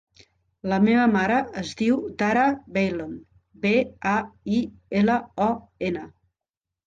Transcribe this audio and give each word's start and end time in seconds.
La 0.69 0.77
meva 0.85 1.01
mare 1.15 1.35
es 1.61 1.73
diu 1.81 1.99
Dara 2.21 2.45
Bailon: 2.77 3.13
be, 3.65 3.73
a, 4.13 4.15
i, 4.61 4.61
ela, 5.03 5.19
o, 5.49 5.51
ena. 5.91 6.05